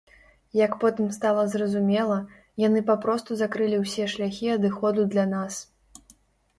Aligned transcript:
Як 0.65 0.71
потым 0.83 1.11
стала 1.17 1.43
зразумела, 1.57 2.17
яны 2.67 2.83
папросту 2.89 3.31
закрылі 3.45 3.77
ўсе 3.85 4.11
шляхі 4.15 4.47
адыходу 4.59 5.01
для 5.15 5.31
нас. 5.39 5.53